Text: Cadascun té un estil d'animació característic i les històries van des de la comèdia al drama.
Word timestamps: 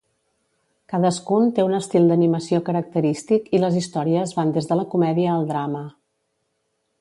Cadascun 0.93 1.51
té 1.59 1.65
un 1.67 1.75
estil 1.79 2.09
d'animació 2.11 2.61
característic 2.69 3.53
i 3.59 3.61
les 3.65 3.77
històries 3.83 4.35
van 4.39 4.55
des 4.57 4.71
de 4.73 4.79
la 4.81 4.87
comèdia 4.95 5.35
al 5.37 5.47
drama. 5.53 5.85